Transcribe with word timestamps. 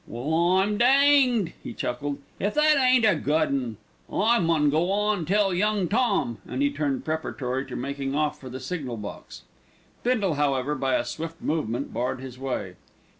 "Well, 0.07 0.57
I'm 0.57 0.79
danged," 0.79 1.53
he 1.61 1.75
chuckled, 1.75 2.17
"if 2.39 2.55
that 2.55 2.75
ain't 2.75 3.05
a 3.05 3.13
good 3.13 3.49
un. 3.49 3.77
I 4.11 4.39
maun 4.39 4.71
go 4.71 4.91
an' 5.11 5.25
tell 5.25 5.53
Young 5.53 5.87
Tom," 5.87 6.39
and 6.47 6.63
he 6.63 6.71
turned 6.71 7.05
preparatory 7.05 7.67
to 7.67 7.75
making 7.75 8.15
off 8.15 8.41
for 8.41 8.49
the 8.49 8.59
signal 8.59 8.97
box. 8.97 9.43
Bindle, 10.01 10.33
however, 10.33 10.73
by 10.73 10.95
a 10.95 11.05
swift 11.05 11.39
movement 11.39 11.93
barred 11.93 12.19
his 12.19 12.39
way. 12.39 12.77